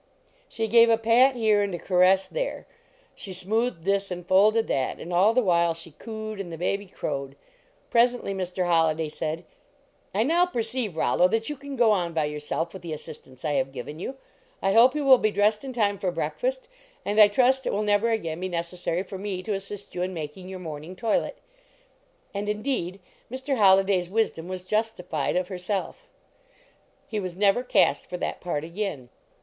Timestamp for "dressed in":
15.29-15.71